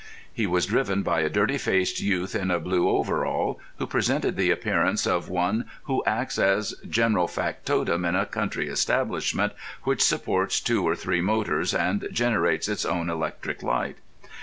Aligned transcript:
He 0.33 0.47
was 0.47 0.65
driven 0.65 1.03
by 1.03 1.19
a 1.21 1.29
dirty 1.29 1.59
faced 1.59 2.01
youth 2.01 2.33
in 2.33 2.49
a 2.49 2.59
blue 2.59 2.89
overall, 2.89 3.59
who 3.77 3.85
presented 3.85 4.35
the 4.35 4.49
appearance 4.49 5.05
of 5.05 5.29
one 5.29 5.65
who 5.83 6.01
acts 6.07 6.39
as 6.39 6.73
general 6.89 7.27
factotum 7.27 8.03
in 8.05 8.15
a 8.15 8.25
country 8.25 8.67
establishment 8.67 9.53
which 9.83 10.03
supports 10.03 10.59
two 10.59 10.83
or 10.87 10.95
three 10.95 11.21
motors 11.21 11.71
and 11.75 12.07
generates 12.11 12.67
its 12.67 12.83
own 12.83 13.11
electric 13.11 13.61
light. 13.61 13.97